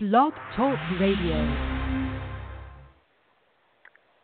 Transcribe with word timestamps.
Blog 0.00 0.32
Talk 0.54 0.78
Radio. 1.00 1.34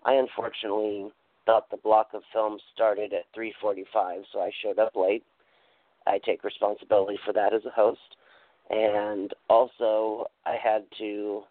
I 0.06 0.14
unfortunately 0.14 1.10
thought 1.46 1.70
the 1.72 1.78
block 1.78 2.10
of 2.14 2.22
films 2.32 2.62
started 2.74 3.12
at 3.12 3.26
3:45, 3.36 4.24
so 4.32 4.40
I 4.40 4.52
showed 4.62 4.78
up 4.78 4.96
late. 4.96 5.24
I 6.06 6.20
take 6.20 6.44
responsibility 6.44 7.18
for 7.26 7.34
that 7.34 7.54
as 7.54 7.66
a 7.66 7.72
host, 7.72 8.16
and 8.70 9.34
also 9.50 10.28
I 10.46 10.56
had 10.62 10.86
to 11.00 11.44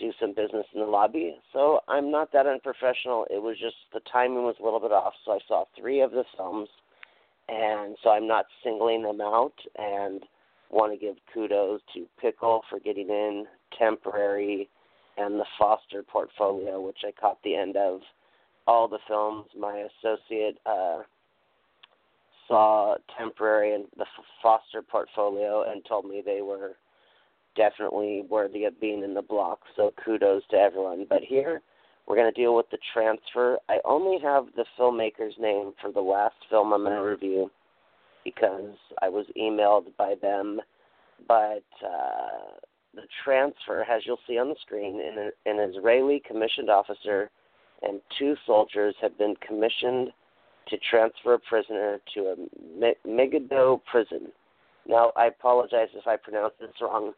do 0.00 0.12
some 0.18 0.34
business 0.34 0.66
in 0.74 0.80
the 0.80 0.86
lobby. 0.86 1.36
So 1.52 1.80
I'm 1.86 2.10
not 2.10 2.32
that 2.32 2.46
unprofessional. 2.46 3.26
It 3.30 3.42
was 3.42 3.56
just 3.60 3.76
the 3.92 4.00
timing 4.10 4.44
was 4.44 4.56
a 4.60 4.64
little 4.64 4.80
bit 4.80 4.92
off. 4.92 5.12
So 5.24 5.32
I 5.32 5.38
saw 5.46 5.64
three 5.78 6.00
of 6.00 6.10
the 6.10 6.24
films, 6.36 6.68
and 7.48 7.96
so 8.02 8.10
I'm 8.10 8.26
not 8.26 8.46
singling 8.64 9.02
them 9.02 9.20
out. 9.20 9.54
And 9.76 10.22
want 10.70 10.92
to 10.92 10.98
give 10.98 11.16
kudos 11.32 11.80
to 11.94 12.06
Pickle 12.20 12.62
for 12.70 12.80
getting 12.80 13.08
in, 13.08 13.44
Temporary, 13.78 14.68
and 15.18 15.38
the 15.38 15.44
Foster 15.58 16.02
portfolio, 16.02 16.80
which 16.80 16.98
I 17.04 17.12
caught 17.20 17.38
the 17.44 17.56
end 17.56 17.76
of. 17.76 18.00
All 18.66 18.88
the 18.88 18.98
films 19.08 19.46
my 19.58 19.86
associate 20.02 20.58
uh, 20.64 20.98
saw 22.46 22.96
Temporary 23.18 23.74
and 23.74 23.86
the 23.96 24.06
Foster 24.42 24.82
portfolio 24.82 25.70
and 25.70 25.84
told 25.84 26.04
me 26.04 26.22
they 26.24 26.42
were 26.42 26.76
definitely 27.56 28.24
worthy 28.28 28.64
of 28.64 28.80
being 28.80 29.02
in 29.02 29.14
the 29.14 29.22
block. 29.22 29.60
So 29.76 29.92
kudos 30.04 30.42
to 30.50 30.56
everyone. 30.56 31.06
But 31.08 31.22
here 31.22 31.62
we're 32.06 32.16
going 32.16 32.32
to 32.32 32.40
deal 32.40 32.56
with 32.56 32.70
the 32.70 32.78
transfer. 32.92 33.58
I 33.68 33.78
only 33.84 34.18
have 34.22 34.46
the 34.56 34.64
filmmaker's 34.78 35.34
name 35.38 35.72
for 35.80 35.92
the 35.92 36.00
last 36.00 36.34
film 36.48 36.72
I'm 36.72 36.82
going 36.82 36.96
to 36.96 37.02
review 37.02 37.50
because 38.24 38.74
I 39.02 39.08
was 39.08 39.26
emailed 39.38 39.96
by 39.96 40.14
them. 40.20 40.60
But 41.28 41.64
uh, 41.84 42.58
the 42.94 43.02
transfer, 43.24 43.82
as 43.82 44.02
you'll 44.04 44.18
see 44.26 44.38
on 44.38 44.48
the 44.48 44.56
screen, 44.62 45.00
an, 45.00 45.30
an 45.46 45.70
Israeli 45.70 46.22
commissioned 46.26 46.70
officer 46.70 47.30
and 47.82 48.00
two 48.18 48.34
soldiers 48.46 48.94
have 49.00 49.16
been 49.16 49.34
commissioned 49.46 50.10
to 50.68 50.76
transfer 50.90 51.34
a 51.34 51.38
prisoner 51.38 51.98
to 52.14 52.34
a 52.34 52.94
Megiddo 53.06 53.82
prison. 53.90 54.28
Now, 54.86 55.12
I 55.16 55.26
apologize 55.26 55.88
if 55.94 56.06
I 56.06 56.16
pronounce 56.16 56.54
this 56.60 56.70
wrong 56.80 57.12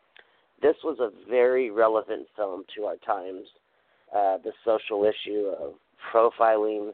this 0.63 0.77
was 0.85 0.99
a 1.01 1.11
very 1.29 1.71
relevant 1.71 2.27
film 2.37 2.65
to 2.77 2.85
our 2.85 2.97
times. 3.05 3.47
Uh, 4.15 4.39
the 4.45 4.53
social 4.65 5.05
issue 5.05 5.51
of 5.59 5.75
profiling, 6.13 6.93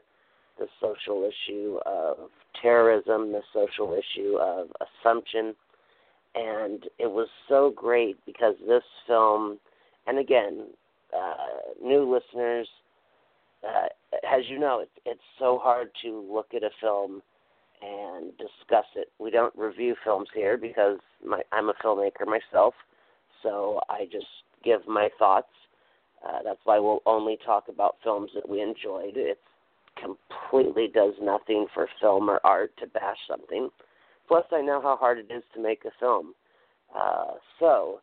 the 0.57 0.67
social 0.81 1.29
issue 1.29 1.77
of 1.85 2.17
terrorism, 2.61 3.31
the 3.31 3.41
social 3.53 3.93
issue 3.93 4.37
of 4.37 4.67
assumption. 4.81 5.53
And 6.35 6.83
it 6.97 7.11
was 7.11 7.27
so 7.47 7.71
great 7.75 8.17
because 8.25 8.55
this 8.67 8.83
film, 9.07 9.59
and 10.07 10.17
again, 10.17 10.67
uh, 11.15 11.85
new 11.85 12.03
listeners, 12.03 12.67
uh, 13.67 13.87
as 14.29 14.43
you 14.47 14.59
know, 14.59 14.79
it, 14.79 14.89
it's 15.05 15.19
so 15.37 15.59
hard 15.61 15.89
to 16.03 16.25
look 16.31 16.47
at 16.55 16.63
a 16.63 16.69
film 16.79 17.21
and 17.81 18.31
discuss 18.37 18.85
it. 18.95 19.09
We 19.19 19.31
don't 19.31 19.55
review 19.57 19.95
films 20.03 20.29
here 20.33 20.57
because 20.57 20.99
my, 21.25 21.41
I'm 21.51 21.69
a 21.69 21.73
filmmaker 21.83 22.25
myself 22.25 22.73
so 23.43 23.79
I 23.89 24.05
just 24.11 24.27
give 24.63 24.87
my 24.87 25.09
thoughts. 25.17 25.47
Uh, 26.27 26.39
that's 26.43 26.59
why 26.65 26.79
we'll 26.79 27.01
only 27.05 27.37
talk 27.45 27.65
about 27.69 27.97
films 28.03 28.31
that 28.35 28.47
we 28.47 28.61
enjoyed. 28.61 29.15
It 29.15 29.39
completely 30.01 30.87
does 30.93 31.13
nothing 31.21 31.67
for 31.73 31.87
film 32.01 32.29
or 32.29 32.39
art 32.43 32.71
to 32.79 32.87
bash 32.87 33.17
something. 33.27 33.69
Plus, 34.27 34.45
I 34.51 34.61
know 34.61 34.81
how 34.81 34.95
hard 34.95 35.17
it 35.17 35.31
is 35.31 35.43
to 35.53 35.61
make 35.61 35.85
a 35.85 35.91
film. 35.99 36.33
Uh, 36.95 37.33
so, 37.59 38.01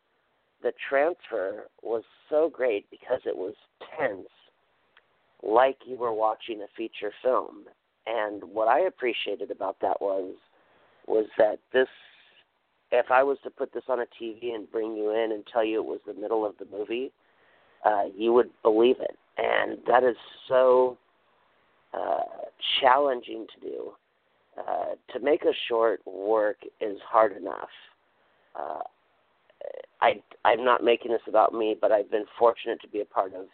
the 0.63 0.73
transfer 0.89 1.65
was 1.83 2.03
so 2.29 2.49
great 2.51 2.89
because 2.89 3.21
it 3.25 3.35
was 3.35 3.53
tense, 3.97 4.27
like 5.43 5.77
you 5.85 5.97
were 5.97 6.13
watching 6.13 6.61
a 6.61 6.67
feature 6.75 7.11
film. 7.23 7.65
And 8.07 8.43
what 8.43 8.67
I 8.67 8.81
appreciated 8.81 9.51
about 9.51 9.77
that 9.81 10.01
was 10.01 10.33
was 11.07 11.25
that 11.37 11.59
this 11.71 11.87
if 12.91 13.11
I 13.11 13.23
was 13.23 13.37
to 13.43 13.49
put 13.49 13.73
this 13.73 13.83
on 13.89 13.99
a 13.99 14.05
TV 14.21 14.53
and 14.53 14.71
bring 14.71 14.95
you 14.95 15.11
in 15.11 15.31
and 15.31 15.43
tell 15.51 15.63
you 15.63 15.79
it 15.79 15.85
was 15.85 15.99
the 16.05 16.13
middle 16.13 16.45
of 16.45 16.55
the 16.57 16.65
movie, 16.75 17.11
uh, 17.85 18.03
you 18.15 18.33
would 18.33 18.49
believe 18.63 18.97
it. 18.99 19.17
And 19.37 19.79
that 19.87 20.03
is 20.03 20.15
so 20.47 20.97
uh, 21.93 22.47
challenging 22.81 23.45
to 23.55 23.67
do. 23.67 23.91
Uh, 24.57 24.95
to 25.13 25.19
make 25.19 25.43
a 25.43 25.53
short 25.67 26.01
work 26.07 26.57
is 26.81 26.97
hard 27.07 27.37
enough. 27.37 27.69
Uh, 28.59 28.79
I 30.01 30.21
I'm 30.45 30.65
not 30.65 30.83
making 30.83 31.11
this 31.11 31.21
about 31.27 31.53
me, 31.53 31.75
but 31.79 31.91
I've 31.91 32.09
been 32.09 32.25
fortunate 32.39 32.81
to 32.81 32.87
be 32.87 33.01
a 33.01 33.05
part 33.05 33.35
of 33.35 33.45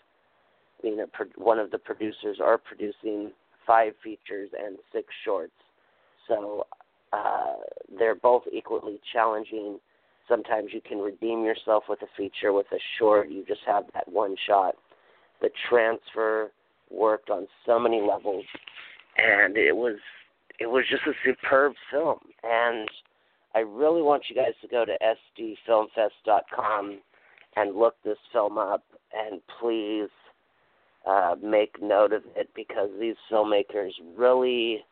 being 0.81 0.99
a, 1.01 1.41
one 1.41 1.59
of 1.59 1.71
the 1.71 1.77
producers 1.77 2.37
or 2.39 2.57
producing 2.57 3.31
five 3.67 3.93
features 4.01 4.49
and 4.57 4.77
six 4.93 5.07
shorts. 5.25 5.51
So 6.27 6.67
uh, 7.13 7.53
they're 7.97 8.15
both 8.15 8.43
equally 8.51 8.99
challenging. 9.11 9.79
Sometimes 10.27 10.69
you 10.73 10.81
can 10.81 10.99
redeem 10.99 11.43
yourself 11.43 11.83
with 11.87 12.01
a 12.01 12.07
feature. 12.17 12.53
With 12.53 12.67
a 12.71 12.79
short, 12.97 13.29
you 13.29 13.43
just 13.47 13.61
have 13.67 13.83
that 13.93 14.07
one 14.11 14.35
shot. 14.47 14.75
The 15.41 15.49
transfer 15.69 16.51
worked 16.89 17.29
on 17.29 17.47
so 17.65 17.79
many 17.79 18.01
levels, 18.01 18.45
and 19.17 19.57
it 19.57 19.75
was 19.75 19.97
it 20.59 20.67
was 20.67 20.85
just 20.89 21.03
a 21.05 21.13
superb 21.25 21.73
film. 21.91 22.19
And 22.43 22.87
I 23.53 23.59
really 23.59 24.01
want 24.01 24.23
you 24.29 24.35
guys 24.35 24.53
to 24.61 24.67
go 24.67 24.85
to 24.85 24.97
sdfilmfest.com 25.39 26.99
and 27.55 27.75
look 27.75 27.95
this 28.03 28.17
film 28.31 28.57
up, 28.57 28.83
and 29.13 29.41
please 29.59 30.09
uh, 31.07 31.35
make 31.43 31.81
note 31.81 32.13
of 32.13 32.23
it 32.35 32.49
because 32.55 32.89
these 32.99 33.15
filmmakers 33.31 33.91
really 34.17 34.83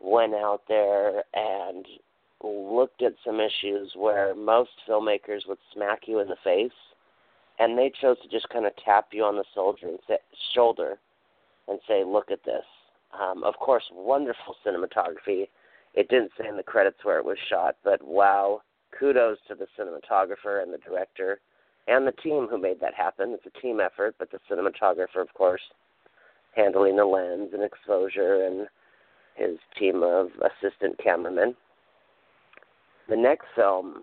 went 0.00 0.34
out 0.34 0.62
there 0.68 1.22
and 1.34 1.86
looked 2.42 3.02
at 3.02 3.14
some 3.24 3.40
issues 3.40 3.92
where 3.96 4.34
most 4.34 4.70
filmmakers 4.88 5.46
would 5.48 5.58
smack 5.72 6.02
you 6.06 6.20
in 6.20 6.28
the 6.28 6.36
face, 6.44 6.70
and 7.58 7.76
they 7.78 7.90
chose 8.00 8.16
to 8.22 8.28
just 8.28 8.48
kind 8.50 8.66
of 8.66 8.72
tap 8.84 9.08
you 9.12 9.24
on 9.24 9.36
the 9.36 9.44
shoulder 9.54 9.88
and 9.88 9.98
say, 10.06 10.18
shoulder 10.54 10.98
and 11.68 11.80
say, 11.88 12.04
"Look 12.04 12.30
at 12.30 12.44
this," 12.44 12.64
Um, 13.12 13.44
of 13.44 13.56
course, 13.58 13.84
wonderful 13.92 14.56
cinematography. 14.64 15.48
It 15.94 16.08
didn't 16.08 16.32
say 16.38 16.46
in 16.48 16.56
the 16.56 16.62
credits 16.62 17.04
where 17.04 17.18
it 17.18 17.24
was 17.24 17.38
shot, 17.48 17.76
but 17.82 18.02
wow, 18.02 18.62
kudos 18.98 19.38
to 19.48 19.54
the 19.54 19.66
cinematographer 19.78 20.62
and 20.62 20.72
the 20.72 20.78
director 20.78 21.40
and 21.88 22.06
the 22.06 22.12
team 22.12 22.48
who 22.48 22.58
made 22.58 22.80
that 22.80 22.94
happen. 22.94 23.32
It's 23.32 23.46
a 23.46 23.60
team 23.60 23.80
effort, 23.80 24.16
but 24.18 24.30
the 24.30 24.40
cinematographer, 24.50 25.20
of 25.20 25.32
course, 25.34 25.62
handling 26.54 26.96
the 26.96 27.04
lens 27.04 27.50
and 27.52 27.62
exposure 27.62 28.44
and 28.44 28.66
his 29.36 29.58
team 29.78 30.02
of 30.02 30.28
assistant 30.40 30.98
cameramen. 31.02 31.54
The 33.08 33.16
next 33.16 33.46
film, 33.54 34.02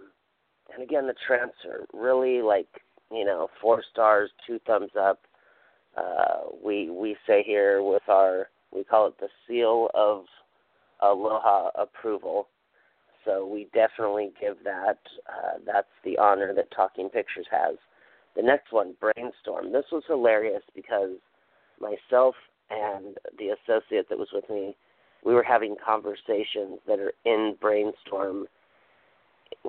and 0.73 0.83
again, 0.83 1.07
the 1.07 1.15
transfer, 1.27 1.85
really 1.93 2.41
like, 2.41 2.67
you 3.11 3.25
know, 3.25 3.49
four 3.61 3.83
stars, 3.91 4.31
two 4.47 4.59
thumbs 4.65 4.91
up. 4.99 5.19
Uh, 5.97 6.49
we 6.63 6.89
we 6.89 7.15
say 7.27 7.43
here 7.45 7.83
with 7.83 8.01
our 8.07 8.47
we 8.73 8.83
call 8.83 9.07
it 9.07 9.19
the 9.19 9.27
seal 9.47 9.89
of 9.93 10.25
aloha 11.01 11.69
approval. 11.75 12.47
So 13.25 13.45
we 13.45 13.67
definitely 13.73 14.31
give 14.39 14.57
that. 14.63 14.97
Uh, 15.27 15.59
that's 15.65 15.87
the 16.03 16.17
honor 16.17 16.53
that 16.55 16.71
Talking 16.75 17.09
Pictures 17.09 17.45
has. 17.51 17.75
The 18.35 18.41
next 18.41 18.71
one, 18.71 18.95
Brainstorm. 18.99 19.71
This 19.71 19.85
was 19.91 20.03
hilarious 20.07 20.63
because 20.75 21.17
myself 21.79 22.35
and 22.69 23.17
the 23.37 23.49
associate 23.49 24.09
that 24.09 24.17
was 24.17 24.29
with 24.33 24.49
me, 24.49 24.75
we 25.25 25.33
were 25.33 25.43
having 25.43 25.75
conversations 25.83 26.79
that 26.87 26.99
are 26.99 27.13
in 27.25 27.55
Brainstorm. 27.59 28.47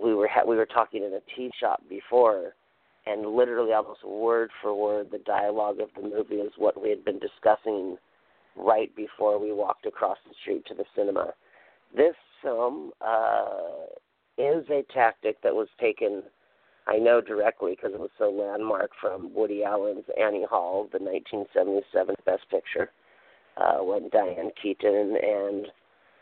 We 0.01 0.15
were 0.15 0.29
ha- 0.29 0.45
we 0.47 0.57
were 0.57 0.67
talking 0.67 1.05
in 1.05 1.13
a 1.13 1.37
tea 1.37 1.51
shop 1.61 1.83
before, 1.89 2.55
and 3.07 3.35
literally 3.35 3.73
almost 3.73 4.05
word 4.05 4.51
for 4.61 4.75
word, 4.75 5.11
the 5.11 5.19
dialogue 5.19 5.81
of 5.81 5.89
the 5.97 6.09
movie 6.09 6.37
is 6.37 6.53
what 6.57 6.81
we 6.81 6.91
had 6.91 7.05
been 7.05 7.19
discussing 7.19 7.97
right 8.57 8.95
before 8.97 9.39
we 9.39 9.53
walked 9.53 9.87
across 9.87 10.19
the 10.27 10.35
street 10.41 10.65
to 10.67 10.75
the 10.75 10.85
cinema. 10.97 11.33
This 11.95 12.15
film 12.43 12.93
uh, 13.01 13.87
is 14.39 14.65
a 14.71 14.85
tactic 14.93 15.41
that 15.43 15.55
was 15.55 15.69
taken, 15.81 16.23
I 16.87 16.99
know 16.99 17.21
directly 17.21 17.73
because 17.77 17.95
it 17.95 18.01
was 18.01 18.11
so 18.19 18.31
landmark 18.31 18.91
from 19.01 19.33
Woody 19.35 19.65
Allen's 19.65 20.05
Annie 20.21 20.47
Hall, 20.49 20.89
the 20.93 20.99
1977 20.99 22.15
Best 22.25 22.49
Picture, 22.51 22.91
uh, 23.57 23.79
when 23.83 24.09
Diane 24.11 24.51
Keaton 24.61 25.17
and 25.23 25.67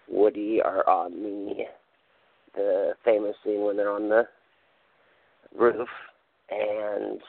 Woody 0.08 0.60
are 0.62 0.88
on 0.88 1.12
the 1.12 1.64
the 2.54 2.92
famous 3.02 3.34
scene 3.42 3.62
when 3.62 3.78
they're 3.78 3.90
on 3.90 4.10
the 4.10 4.24
roof 5.56 5.88
and 6.50 7.20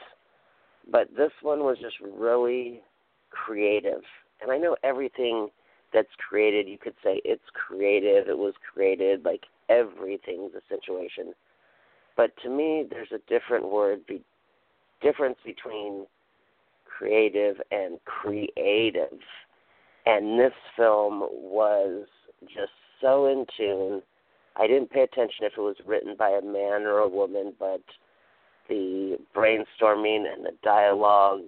but 0.90 1.08
this 1.16 1.32
one 1.40 1.60
was 1.60 1.78
just 1.80 1.96
really 2.00 2.82
creative 3.30 4.02
and 4.42 4.52
I 4.52 4.58
know 4.58 4.76
everything 4.84 5.48
that's 5.94 6.08
created, 6.28 6.68
you 6.68 6.76
could 6.76 6.94
say 7.02 7.20
it's 7.24 7.44
creative, 7.54 8.28
it 8.28 8.36
was 8.36 8.54
created, 8.72 9.24
like 9.24 9.44
everything's 9.68 10.52
a 10.54 10.60
situation. 10.68 11.32
But 12.16 12.32
to 12.42 12.50
me, 12.50 12.84
there's 12.90 13.12
a 13.12 13.18
different 13.28 13.70
word, 13.70 14.00
be, 14.06 14.20
difference 15.00 15.38
between 15.44 16.06
creative 16.84 17.56
and 17.70 17.98
creative. 18.04 19.18
And 20.06 20.38
this 20.38 20.52
film 20.76 21.20
was 21.20 22.06
just 22.42 22.72
so 23.00 23.26
in 23.26 23.46
tune. 23.56 24.02
I 24.56 24.66
didn't 24.66 24.90
pay 24.90 25.02
attention 25.02 25.44
if 25.44 25.54
it 25.56 25.60
was 25.60 25.76
written 25.86 26.14
by 26.16 26.30
a 26.30 26.42
man 26.42 26.82
or 26.82 26.98
a 26.98 27.08
woman, 27.08 27.54
but 27.58 27.82
the 28.68 29.18
brainstorming 29.34 30.24
and 30.32 30.44
the 30.44 30.52
dialogue 30.62 31.40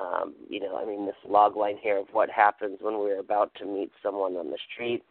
um, 0.00 0.34
you 0.48 0.60
know, 0.60 0.76
I 0.76 0.86
mean, 0.86 1.06
this 1.06 1.14
log 1.28 1.56
line 1.56 1.76
here 1.80 1.98
of 1.98 2.06
what 2.12 2.30
happens 2.30 2.78
when 2.80 2.98
we're 2.98 3.20
about 3.20 3.52
to 3.56 3.66
meet 3.66 3.90
someone 4.02 4.36
on 4.36 4.50
the 4.50 4.58
street. 4.72 5.02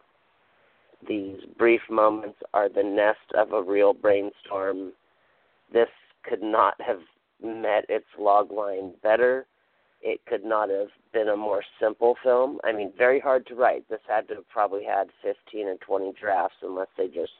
These 1.06 1.40
brief 1.56 1.80
moments 1.88 2.38
are 2.52 2.68
the 2.68 2.82
nest 2.82 3.18
of 3.36 3.52
a 3.52 3.62
real 3.62 3.92
brainstorm. 3.92 4.92
This 5.72 5.88
could 6.24 6.42
not 6.42 6.74
have 6.80 7.00
met 7.42 7.86
its 7.88 8.06
log 8.18 8.50
line 8.50 8.92
better. 9.02 9.46
It 10.02 10.20
could 10.26 10.44
not 10.44 10.70
have 10.70 10.88
been 11.12 11.28
a 11.28 11.36
more 11.36 11.62
simple 11.80 12.16
film. 12.22 12.58
I 12.64 12.72
mean, 12.72 12.92
very 12.96 13.20
hard 13.20 13.46
to 13.48 13.54
write. 13.54 13.88
This 13.88 14.00
had 14.08 14.28
to 14.28 14.36
have 14.36 14.48
probably 14.48 14.84
had 14.84 15.08
15 15.22 15.68
and 15.68 15.80
20 15.80 16.12
drafts 16.18 16.56
unless 16.62 16.88
they 16.96 17.06
just 17.08 17.32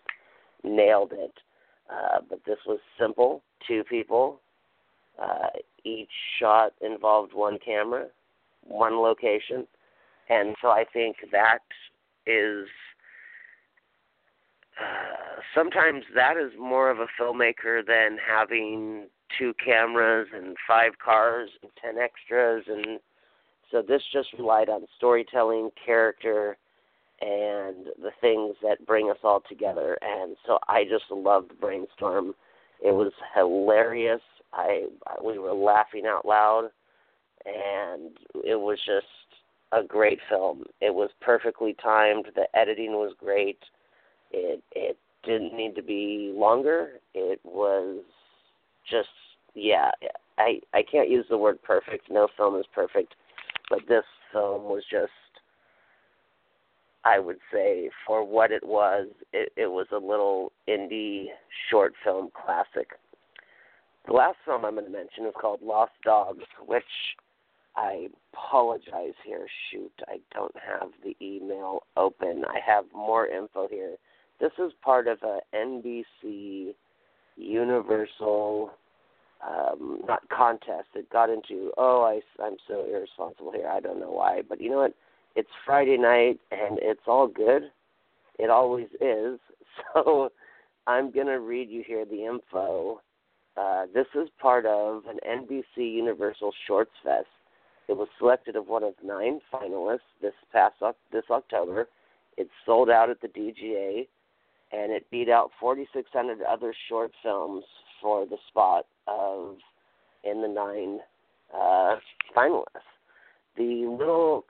nailed 0.63 1.13
it. 1.13 1.33
Uh, 1.91 2.19
but 2.29 2.41
this 2.47 2.59
was 2.67 2.79
simple. 2.99 3.43
Two 3.67 3.83
people, 3.85 4.41
uh, 5.21 5.49
each 5.85 6.11
shot 6.39 6.73
involved 6.81 7.33
one 7.35 7.59
camera, 7.65 8.07
one 8.63 9.01
location, 9.01 9.67
and 10.29 10.55
so 10.63 10.69
I 10.69 10.85
think 10.93 11.17
that 11.33 11.59
is 12.27 12.69
uh, 14.81 15.41
sometimes 15.55 16.05
that 16.15 16.37
is 16.37 16.53
more 16.59 16.91
of 16.91 17.01
a 17.01 17.07
filmmaker 17.21 17.85
than 17.85 18.19
having 18.19 19.07
two 19.39 19.55
cameras 19.65 20.29
and 20.35 20.57
five 20.67 20.93
cars 21.03 21.51
and 21.63 21.71
ten 21.81 21.99
extras 21.99 22.65
and 22.69 23.01
so 23.71 23.83
this 23.83 24.03
just 24.13 24.33
relied 24.37 24.69
on 24.69 24.87
storytelling, 24.97 25.71
character, 25.85 26.57
and 27.21 27.87
the 28.03 28.11
things 28.21 28.57
that 28.63 28.87
bring 28.87 29.11
us 29.11 29.19
all 29.23 29.43
together. 29.49 29.97
And 30.01 30.37
so 30.47 30.59
I 30.69 30.85
just 30.85 31.05
loved 31.11 31.53
Brainstorm. 31.61 32.35
It 32.85 32.93
was 32.93 33.13
hilarious. 33.35 34.23
I 34.53 34.87
we 35.25 35.39
were 35.39 35.53
laughing 35.53 36.05
out 36.07 36.27
loud, 36.27 36.71
and 37.47 38.11
it 38.45 38.59
was 38.59 38.79
just 38.85 39.07
a 39.73 39.85
great 39.85 40.19
film. 40.29 40.65
It 40.81 40.93
was 40.93 41.11
perfectly 41.21 41.77
timed. 41.81 42.27
The 42.35 42.47
editing 42.59 42.93
was 42.93 43.15
great. 43.21 43.59
It 44.33 44.63
it 44.73 44.99
didn't 45.23 45.55
need 45.55 45.77
to 45.77 45.83
be 45.83 46.33
longer. 46.35 47.01
It 47.15 47.39
was 47.45 48.03
just 48.91 49.09
yeah. 49.55 49.91
I 50.39 50.61
I 50.73 50.83
can't 50.83 51.11
use 51.11 51.27
the 51.29 51.39
word 51.39 51.63
perfect. 51.63 52.11
No 52.11 52.29
film 52.37 52.57
is 52.57 52.67
perfect, 52.75 53.15
but 53.69 53.81
this 53.89 54.05
film 54.33 54.65
was 54.65 54.83
just 54.91 55.11
I 57.05 57.19
would 57.19 57.39
say 57.53 57.91
for 58.07 58.25
what 58.25 58.53
it 58.53 58.67
was, 58.67 59.09
it, 59.33 59.53
it 59.57 59.71
was 59.71 59.87
a 59.93 59.97
little 59.97 60.53
indie 60.69 61.27
short 61.71 61.95
film 62.05 62.31
classic. 62.35 62.91
The 64.07 64.13
last 64.13 64.37
film 64.45 64.65
I'm 64.65 64.75
going 64.75 64.87
to 64.87 64.91
mention 64.91 65.27
is 65.27 65.35
called 65.41 65.61
Lost 65.63 65.93
Dogs, 66.05 66.45
which 66.67 66.85
I 67.77 68.09
apologize 68.35 69.15
here. 69.25 69.47
Shoot, 69.71 69.93
I 70.09 70.19
don't 70.35 70.55
have 70.57 70.91
the 71.03 71.17
email 71.23 71.85
open. 71.97 72.45
I 72.47 72.59
have 72.67 72.85
more 72.95 73.27
info 73.27 73.67
here. 73.69 73.97
This 74.41 74.53
is 74.59 74.73
part 74.83 75.07
of 75.07 75.19
a 75.23 75.39
NBC 75.55 76.75
Universal 77.37 78.71
um, 79.47 80.01
not 80.07 80.29
contest. 80.29 80.89
It 80.95 81.11
got 81.11 81.31
into 81.31 81.73
oh 81.77 82.03
I 82.03 82.43
I'm 82.43 82.57
so 82.69 82.85
irresponsible 82.89 83.53
here. 83.53 83.69
I 83.69 83.81
don't 83.81 84.01
know 84.01 84.11
why, 84.11 84.43
but 84.49 84.61
you 84.61 84.71
know 84.71 84.79
what? 84.79 84.95
It's 85.37 85.49
Friday 85.65 85.97
night 85.97 86.39
and 86.51 86.79
it's 86.83 87.01
all 87.07 87.27
good. 87.27 87.71
It 88.39 88.51
always 88.51 88.89
is. 89.01 89.39
So 89.95 90.31
I'm 90.87 91.11
gonna 91.11 91.39
read 91.39 91.71
you 91.71 91.83
here 91.87 92.05
the 92.05 92.27
info 92.27 93.01
uh, 93.57 93.87
this 93.93 94.07
is 94.15 94.29
part 94.41 94.65
of 94.67 95.03
an 95.07 95.19
NBC 95.29 95.77
Universal 95.77 96.53
Shorts 96.67 96.93
Fest. 97.03 97.27
It 97.89 97.97
was 97.97 98.09
selected 98.19 98.57
of 98.57 98.69
one 98.69 98.85
of 98.85 98.95
nine 99.05 99.41
finalists 99.53 100.09
this 100.23 100.33
past 100.53 100.77
this 101.13 101.25
October. 101.31 101.89
It 102.37 102.49
sold 102.65 102.89
out 102.89 103.11
at 103.11 103.21
the 103.21 103.29
DGA, 103.29 104.07
and 104.73 104.93
it 104.93 105.11
beat 105.11 105.29
out 105.29 105.51
4,600 105.59 106.41
other 106.43 106.73
short 106.89 107.11
films 107.23 107.65
for 108.01 108.27
the 108.27 108.39
spot 108.49 108.87
of 109.07 109.57
in 110.25 110.43
the 110.43 110.49
nine 110.49 111.01
uh, 111.55 111.97
finalists. 112.37 112.65
The 113.57 113.87
little 113.87 114.45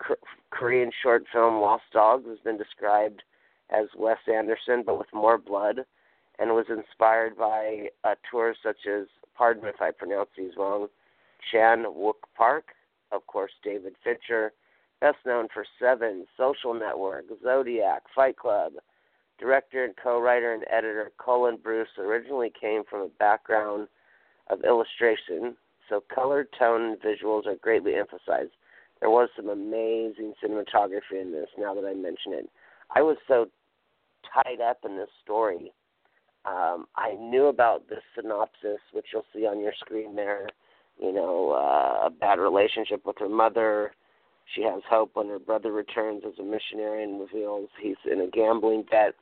Korean 0.51 0.91
short 1.03 1.25
film 1.33 1.61
Lost 1.61 1.85
Dogs 1.93 2.27
has 2.29 2.39
been 2.45 2.59
described 2.59 3.23
as 3.71 3.87
Wes 3.97 4.19
Anderson, 4.33 4.83
but 4.85 4.99
with 4.99 5.09
more 5.13 5.39
blood 5.39 5.81
and 6.39 6.51
was 6.51 6.67
inspired 6.69 7.37
by 7.37 7.89
a 8.05 8.17
tour 8.31 8.55
such 8.63 8.87
as, 8.91 9.07
pardon 9.37 9.67
if 9.67 9.81
I 9.81 9.91
pronounce 9.91 10.31
these 10.37 10.53
wrong, 10.57 10.89
Chan 11.53 11.85
Wook 11.85 12.23
Park, 12.37 12.65
of 13.13 13.27
course, 13.27 13.53
David 13.63 13.95
Fincher, 14.03 14.53
best 15.01 15.19
known 15.27 15.49
for 15.53 15.65
Seven, 15.79 16.27
Social 16.37 16.75
Network, 16.75 17.25
Zodiac, 17.43 18.03
Fight 18.15 18.37
Club. 18.37 18.73
Director 19.41 19.85
and 19.85 19.95
co-writer 19.97 20.53
and 20.53 20.65
editor 20.71 21.11
Colin 21.19 21.59
Bruce 21.63 21.89
originally 21.99 22.53
came 22.61 22.83
from 22.89 23.01
a 23.01 23.09
background 23.19 23.89
of 24.49 24.63
illustration, 24.65 25.57
so 25.89 26.03
color, 26.15 26.47
tone, 26.59 26.83
and 26.83 26.99
visuals 27.01 27.47
are 27.47 27.57
greatly 27.57 27.95
emphasized. 27.95 28.53
There 29.01 29.11
was 29.11 29.31
some 29.35 29.49
amazing 29.49 30.35
cinematography 30.45 31.21
in 31.21 31.33
this. 31.33 31.49
Now 31.59 31.75
that 31.75 31.87
I 31.87 31.95
mention 31.95 32.35
it, 32.35 32.51
I 32.95 33.01
was 33.01 33.17
so 33.27 33.47
tied 34.33 34.61
up 34.61 34.81
in 34.85 34.97
this 34.97 35.09
story 35.25 35.73
um, 36.45 36.87
I 36.97 37.15
knew 37.15 37.47
about 37.47 37.89
this 37.89 38.03
synopsis, 38.15 38.81
which 38.93 39.07
you'll 39.13 39.27
see 39.35 39.47
on 39.47 39.61
your 39.61 39.73
screen 39.79 40.17
there. 40.17 40.49
You 40.99 41.13
know, 41.13 41.53
uh, 41.53 42.07
a 42.07 42.11
bad 42.11 42.39
relationship 42.39 43.05
with 43.05 43.17
her 43.19 43.29
mother. 43.29 43.93
She 44.55 44.63
has 44.63 44.83
hope 44.89 45.11
when 45.15 45.29
her 45.29 45.39
brother 45.39 45.73
returns 45.73 46.23
as 46.27 46.39
a 46.39 46.43
missionary 46.43 47.05
and 47.05 47.21
reveals 47.21 47.69
he's 47.81 47.97
in 48.11 48.21
a 48.21 48.27
gambling 48.27 48.85
debt. 48.91 49.15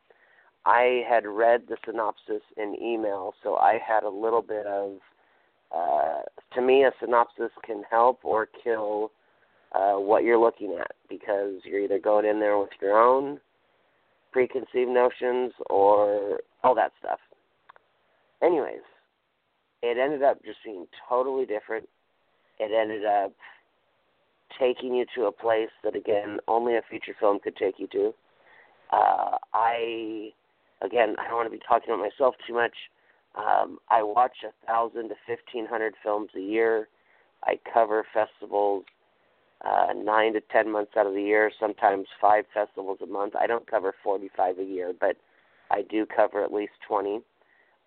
I 0.66 1.02
had 1.08 1.26
read 1.26 1.62
the 1.68 1.76
synopsis 1.84 2.42
in 2.56 2.76
email, 2.80 3.34
so 3.42 3.56
I 3.56 3.78
had 3.86 4.02
a 4.02 4.10
little 4.10 4.42
bit 4.42 4.66
of. 4.66 4.98
Uh, 5.74 6.22
to 6.54 6.62
me, 6.62 6.84
a 6.84 6.90
synopsis 6.98 7.50
can 7.64 7.82
help 7.90 8.20
or 8.24 8.48
kill 8.64 9.12
uh, 9.74 9.94
what 9.94 10.24
you're 10.24 10.38
looking 10.38 10.76
at 10.80 10.92
because 11.10 11.60
you're 11.64 11.80
either 11.80 11.98
going 11.98 12.24
in 12.24 12.40
there 12.40 12.58
with 12.58 12.70
your 12.80 12.98
own 12.98 13.38
preconceived 14.32 14.90
notions 14.90 15.52
or 15.68 16.40
all 16.64 16.74
that 16.74 16.92
stuff. 16.98 17.18
Anyways, 18.42 18.80
it 19.82 19.98
ended 19.98 20.22
up 20.22 20.42
just 20.44 20.58
being 20.64 20.86
totally 21.08 21.46
different. 21.46 21.88
It 22.58 22.72
ended 22.74 23.04
up 23.04 23.32
taking 24.58 24.94
you 24.94 25.04
to 25.14 25.26
a 25.26 25.32
place 25.32 25.70
that, 25.84 25.94
again, 25.94 26.38
only 26.48 26.76
a 26.76 26.82
feature 26.90 27.14
film 27.18 27.38
could 27.42 27.56
take 27.56 27.78
you 27.78 27.86
to. 27.88 28.14
Uh, 28.90 29.36
I, 29.52 30.30
again, 30.82 31.16
I 31.18 31.24
don't 31.24 31.36
want 31.36 31.50
to 31.50 31.56
be 31.56 31.62
talking 31.66 31.92
about 31.92 32.02
myself 32.02 32.34
too 32.46 32.54
much. 32.54 32.74
Um, 33.34 33.78
I 33.88 34.02
watch 34.02 34.38
a 34.44 34.66
thousand 34.66 35.10
to 35.10 35.14
fifteen 35.26 35.66
hundred 35.66 35.94
films 36.02 36.30
a 36.36 36.40
year. 36.40 36.88
I 37.44 37.58
cover 37.72 38.04
festivals 38.12 38.84
uh, 39.64 39.92
nine 39.94 40.32
to 40.34 40.40
ten 40.40 40.70
months 40.70 40.92
out 40.96 41.06
of 41.06 41.14
the 41.14 41.22
year, 41.22 41.50
sometimes 41.58 42.06
five 42.20 42.44
festivals 42.52 42.98
a 43.02 43.06
month. 43.06 43.34
I 43.36 43.46
don't 43.46 43.68
cover 43.68 43.94
45 44.02 44.58
a 44.58 44.64
year, 44.64 44.92
but 44.98 45.16
I 45.70 45.82
do 45.82 46.06
cover 46.06 46.42
at 46.42 46.52
least 46.52 46.72
20. 46.86 47.20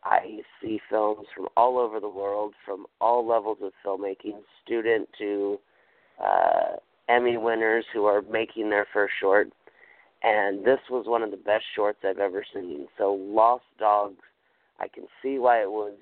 I 0.03 0.39
see 0.61 0.79
films 0.89 1.27
from 1.35 1.47
all 1.55 1.77
over 1.77 1.99
the 1.99 2.09
world, 2.09 2.53
from 2.65 2.85
all 2.99 3.25
levels 3.25 3.59
of 3.61 3.71
filmmaking, 3.85 4.41
student 4.63 5.07
to 5.19 5.59
uh, 6.23 6.77
Emmy 7.07 7.37
winners 7.37 7.85
who 7.93 8.05
are 8.05 8.21
making 8.23 8.69
their 8.69 8.87
first 8.91 9.13
short. 9.19 9.49
And 10.23 10.63
this 10.63 10.79
was 10.89 11.07
one 11.07 11.23
of 11.23 11.31
the 11.31 11.37
best 11.37 11.65
shorts 11.75 11.99
I've 12.03 12.19
ever 12.19 12.45
seen. 12.53 12.87
So, 12.97 13.13
Lost 13.13 13.63
Dogs, 13.79 14.21
I 14.79 14.87
can 14.87 15.05
see 15.21 15.39
why 15.39 15.61
it 15.61 15.71
was 15.71 15.93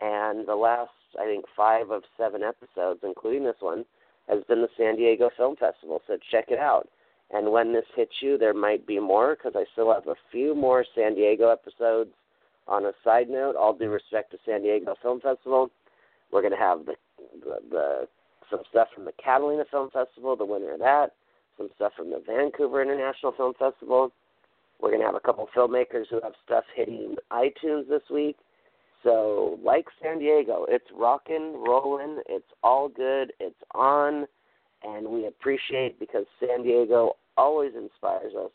And 0.00 0.46
the 0.46 0.56
last, 0.56 0.90
I 1.18 1.24
think, 1.24 1.44
five 1.56 1.90
of 1.90 2.02
seven 2.16 2.42
episodes, 2.42 3.00
including 3.02 3.44
this 3.44 3.56
one, 3.60 3.84
has 4.28 4.42
been 4.48 4.60
the 4.62 4.68
San 4.76 4.96
Diego 4.96 5.30
Film 5.36 5.56
Festival. 5.56 6.00
So 6.06 6.18
check 6.30 6.46
it 6.48 6.58
out. 6.58 6.88
And 7.30 7.50
when 7.52 7.72
this 7.72 7.86
hits 7.96 8.12
you, 8.20 8.36
there 8.36 8.52
might 8.52 8.86
be 8.86 8.98
more 9.00 9.36
because 9.36 9.52
I 9.54 9.64
still 9.72 9.92
have 9.92 10.06
a 10.06 10.16
few 10.30 10.54
more 10.54 10.84
San 10.94 11.14
Diego 11.14 11.48
episodes. 11.48 12.10
On 12.68 12.84
a 12.86 12.92
side 13.02 13.28
note, 13.28 13.56
all 13.56 13.76
due 13.76 13.90
respect 13.90 14.30
to 14.32 14.38
San 14.46 14.62
Diego 14.62 14.94
Film 15.02 15.20
Festival, 15.20 15.70
we're 16.30 16.42
going 16.42 16.52
to 16.52 16.58
have 16.58 16.86
the, 16.86 16.94
the, 17.44 17.56
the 17.70 18.08
some 18.50 18.60
stuff 18.70 18.88
from 18.94 19.04
the 19.04 19.12
Catalina 19.22 19.64
Film 19.70 19.90
Festival, 19.90 20.36
the 20.36 20.44
winner 20.44 20.74
of 20.74 20.80
that 20.80 21.12
some 21.56 21.68
stuff 21.76 21.92
from 21.96 22.10
the 22.10 22.22
Vancouver 22.26 22.82
International 22.82 23.32
Film 23.32 23.54
Festival. 23.58 24.12
We're 24.80 24.90
going 24.90 25.00
to 25.00 25.06
have 25.06 25.14
a 25.14 25.20
couple 25.20 25.48
filmmakers 25.56 26.06
who 26.10 26.20
have 26.22 26.32
stuff 26.44 26.64
hitting 26.74 27.16
iTunes 27.30 27.88
this 27.88 28.02
week. 28.10 28.36
So, 29.02 29.58
like 29.64 29.86
San 30.02 30.18
Diego, 30.18 30.64
it's 30.68 30.86
rocking, 30.96 31.62
rolling, 31.64 32.20
it's 32.28 32.46
all 32.62 32.88
good, 32.88 33.32
it's 33.40 33.58
on, 33.74 34.26
and 34.84 35.08
we 35.08 35.26
appreciate 35.26 35.98
because 35.98 36.24
San 36.38 36.62
Diego 36.62 37.16
always 37.36 37.72
inspires 37.74 38.32
us 38.34 38.52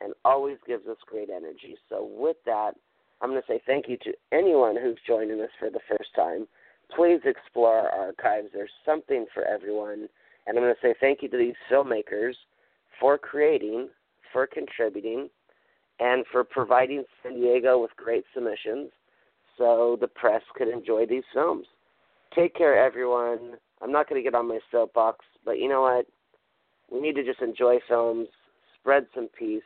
and 0.00 0.14
always 0.24 0.56
gives 0.66 0.86
us 0.86 0.96
great 1.06 1.28
energy. 1.28 1.76
So, 1.90 2.08
with 2.10 2.36
that, 2.46 2.72
I'm 3.22 3.30
going 3.30 3.40
to 3.40 3.46
say 3.46 3.60
thank 3.64 3.88
you 3.88 3.96
to 3.98 4.12
anyone 4.32 4.76
who's 4.76 4.98
joining 5.06 5.40
us 5.40 5.50
for 5.58 5.70
the 5.70 5.80
first 5.88 6.10
time. 6.16 6.48
Please 6.94 7.20
explore 7.24 7.88
our 7.88 7.88
archives. 7.88 8.48
There's 8.52 8.70
something 8.84 9.26
for 9.32 9.44
everyone. 9.44 10.08
And 10.46 10.58
I'm 10.58 10.64
going 10.64 10.74
to 10.74 10.80
say 10.82 10.94
thank 11.00 11.22
you 11.22 11.28
to 11.28 11.38
these 11.38 11.54
filmmakers 11.70 12.34
for 13.00 13.16
creating, 13.16 13.88
for 14.32 14.46
contributing, 14.46 15.30
and 16.00 16.24
for 16.32 16.42
providing 16.42 17.04
San 17.22 17.36
Diego 17.36 17.80
with 17.80 17.92
great 17.96 18.24
submissions 18.34 18.90
so 19.56 19.96
the 20.00 20.08
press 20.08 20.42
could 20.56 20.68
enjoy 20.68 21.06
these 21.06 21.22
films. 21.32 21.66
Take 22.34 22.56
care, 22.56 22.76
everyone. 22.84 23.52
I'm 23.80 23.92
not 23.92 24.08
going 24.08 24.20
to 24.20 24.24
get 24.28 24.34
on 24.34 24.48
my 24.48 24.58
soapbox, 24.72 25.24
but 25.44 25.58
you 25.58 25.68
know 25.68 25.82
what? 25.82 26.06
We 26.90 27.00
need 27.00 27.14
to 27.14 27.24
just 27.24 27.40
enjoy 27.40 27.78
films, 27.86 28.28
spread 28.80 29.06
some 29.14 29.28
peace, 29.38 29.62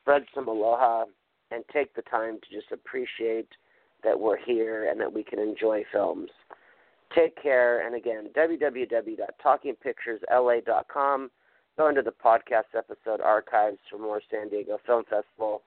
spread 0.00 0.22
some 0.34 0.48
aloha, 0.48 1.04
and 1.52 1.64
take 1.72 1.94
the 1.94 2.02
time 2.02 2.38
to 2.40 2.50
just 2.54 2.70
appreciate 2.72 3.48
that 4.04 4.18
we're 4.18 4.38
here 4.38 4.90
and 4.90 5.00
that 5.00 5.12
we 5.12 5.22
can 5.22 5.38
enjoy 5.38 5.84
films. 5.92 6.30
Take 7.14 7.40
care, 7.40 7.86
and 7.86 7.94
again, 7.94 8.30
www.talkingpicturesla.com. 8.36 11.30
Go 11.76 11.88
into 11.88 12.02
the 12.02 12.12
podcast 12.12 12.74
episode 12.76 13.20
archives 13.20 13.78
for 13.90 13.98
more 13.98 14.20
San 14.30 14.48
Diego 14.48 14.78
Film 14.86 15.04
Festival. 15.04 15.62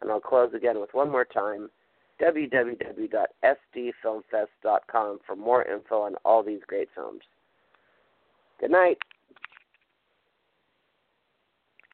And 0.00 0.10
I'll 0.10 0.20
close 0.20 0.52
again 0.54 0.80
with 0.80 0.90
one 0.92 1.10
more 1.10 1.24
time 1.24 1.70
www.sdfilmfest.com 2.20 5.18
for 5.24 5.36
more 5.36 5.64
info 5.64 6.02
on 6.02 6.16
all 6.24 6.42
these 6.42 6.62
great 6.66 6.88
films. 6.94 7.22
Good 8.60 8.72
night. 8.72 8.98